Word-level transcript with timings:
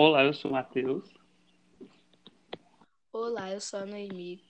Olá, 0.00 0.22
eu 0.22 0.32
sou 0.32 0.52
o 0.52 0.54
Matheus. 0.54 1.12
Olá, 3.12 3.50
eu 3.50 3.60
sou 3.60 3.80
a 3.80 3.84
Noemi 3.84 4.40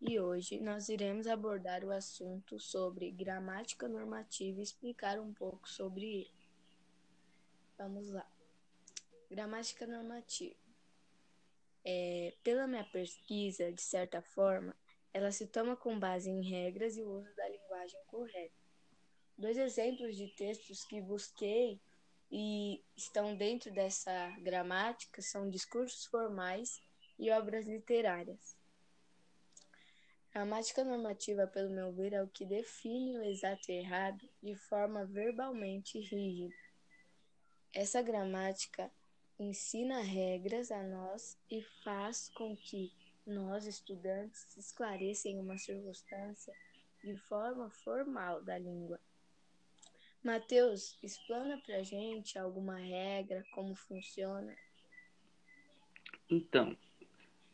e 0.00 0.20
hoje 0.20 0.60
nós 0.60 0.88
iremos 0.88 1.26
abordar 1.26 1.82
o 1.82 1.90
assunto 1.90 2.60
sobre 2.60 3.10
gramática 3.10 3.88
normativa 3.88 4.60
e 4.60 4.62
explicar 4.62 5.18
um 5.18 5.34
pouco 5.34 5.68
sobre 5.68 6.04
ele. 6.04 6.30
Vamos 7.76 8.10
lá. 8.10 8.24
Gramática 9.28 9.88
normativa. 9.88 10.54
É, 11.84 12.32
pela 12.44 12.68
minha 12.68 12.84
pesquisa, 12.84 13.72
de 13.72 13.82
certa 13.82 14.22
forma, 14.22 14.72
ela 15.12 15.32
se 15.32 15.48
toma 15.48 15.74
com 15.74 15.98
base 15.98 16.30
em 16.30 16.48
regras 16.48 16.96
e 16.96 17.02
o 17.02 17.10
uso 17.10 17.34
da 17.34 17.48
linguagem 17.48 17.98
correta. 18.06 18.54
Dois 19.36 19.58
exemplos 19.58 20.16
de 20.16 20.28
textos 20.36 20.84
que 20.84 21.00
busquei 21.00 21.80
e 22.32 22.82
estão 22.96 23.36
dentro 23.36 23.70
dessa 23.70 24.30
gramática 24.40 25.20
são 25.20 25.50
discursos 25.50 26.06
formais 26.06 26.82
e 27.18 27.30
obras 27.30 27.66
literárias. 27.66 28.56
Gramática 30.32 30.82
normativa, 30.82 31.46
pelo 31.46 31.68
meu 31.68 31.92
ver, 31.92 32.14
é 32.14 32.22
o 32.22 32.28
que 32.28 32.46
define 32.46 33.18
o 33.18 33.22
exato 33.22 33.70
e 33.70 33.74
errado 33.74 34.26
de 34.42 34.56
forma 34.56 35.04
verbalmente 35.04 36.00
rígida. 36.00 36.54
Essa 37.70 38.00
gramática 38.00 38.90
ensina 39.38 40.00
regras 40.00 40.70
a 40.70 40.82
nós 40.82 41.36
e 41.50 41.62
faz 41.84 42.30
com 42.30 42.56
que 42.56 42.90
nós, 43.26 43.66
estudantes, 43.66 44.56
esclareçam 44.56 45.38
uma 45.38 45.58
circunstância 45.58 46.54
de 47.04 47.14
forma 47.16 47.68
formal 47.68 48.42
da 48.42 48.56
língua. 48.56 48.98
Mateus, 50.22 50.96
explana 51.02 51.58
pra 51.58 51.82
gente 51.82 52.38
alguma 52.38 52.76
regra, 52.76 53.44
como 53.52 53.74
funciona. 53.74 54.54
Então, 56.30 56.76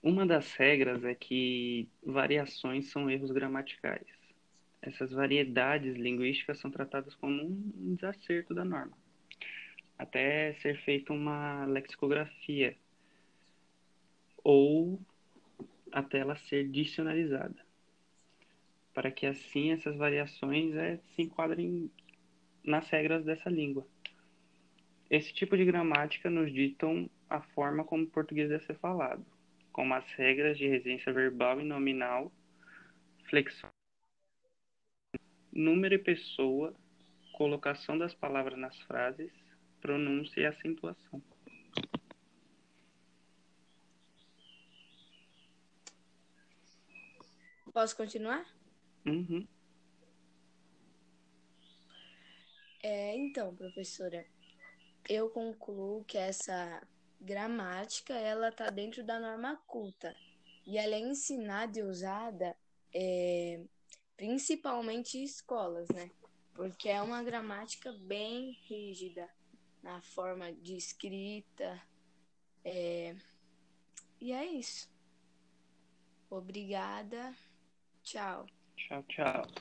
uma 0.02 0.26
das 0.26 0.52
regras 0.52 1.02
é 1.02 1.14
que 1.14 1.88
variações 2.02 2.90
são 2.90 3.10
erros 3.10 3.30
gramaticais. 3.30 4.06
Essas 4.82 5.10
variedades 5.10 5.96
linguísticas 5.96 6.58
são 6.58 6.70
tratadas 6.70 7.14
como 7.14 7.42
um 7.42 7.94
desacerto 7.94 8.54
da 8.54 8.64
norma, 8.64 8.96
até 9.98 10.52
ser 10.54 10.78
feita 10.82 11.12
uma 11.12 11.64
lexicografia 11.64 12.76
ou 14.44 15.00
até 15.90 16.18
ela 16.18 16.36
ser 16.36 16.68
dicionarizada, 16.68 17.56
para 18.94 19.10
que 19.10 19.26
assim 19.26 19.72
essas 19.72 19.96
variações 19.96 20.74
é, 20.76 20.98
se 21.14 21.22
enquadrem 21.22 21.90
nas 22.68 22.88
regras 22.90 23.24
dessa 23.24 23.48
língua. 23.48 23.86
Esse 25.10 25.32
tipo 25.32 25.56
de 25.56 25.64
gramática 25.64 26.28
nos 26.28 26.52
ditam 26.52 27.08
a 27.28 27.40
forma 27.40 27.82
como 27.82 28.04
o 28.04 28.10
português 28.10 28.48
deve 28.48 28.64
ser 28.66 28.76
falado, 28.78 29.24
como 29.72 29.94
as 29.94 30.04
regras 30.12 30.58
de 30.58 30.68
residência 30.68 31.12
verbal 31.12 31.60
e 31.60 31.64
nominal, 31.64 32.30
flexão, 33.28 33.70
número 35.50 35.94
e 35.94 35.98
pessoa, 35.98 36.74
colocação 37.32 37.96
das 37.96 38.14
palavras 38.14 38.58
nas 38.58 38.78
frases, 38.82 39.32
pronúncia 39.80 40.40
e 40.40 40.46
acentuação. 40.46 41.22
Posso 47.72 47.96
continuar? 47.96 48.44
Uhum. 49.06 49.46
É, 52.82 53.16
então, 53.16 53.54
professora, 53.54 54.24
eu 55.08 55.30
concluo 55.30 56.04
que 56.04 56.16
essa 56.16 56.82
gramática 57.20 58.14
ela 58.14 58.48
está 58.48 58.70
dentro 58.70 59.04
da 59.04 59.18
norma 59.18 59.56
culta 59.66 60.14
e 60.66 60.78
ela 60.78 60.94
é 60.94 61.00
ensinada 61.00 61.78
e 61.78 61.82
usada 61.82 62.56
é, 62.94 63.64
principalmente 64.16 65.18
em 65.18 65.24
escolas, 65.24 65.88
né? 65.90 66.10
Porque 66.54 66.88
é 66.88 67.00
uma 67.00 67.22
gramática 67.22 67.92
bem 67.92 68.52
rígida 68.68 69.28
na 69.82 70.02
forma 70.02 70.52
de 70.52 70.76
escrita. 70.76 71.80
É... 72.64 73.14
E 74.20 74.32
é 74.32 74.44
isso. 74.44 74.90
Obrigada. 76.28 77.34
Tchau. 78.02 78.46
Tchau, 78.76 79.02
tchau. 79.04 79.42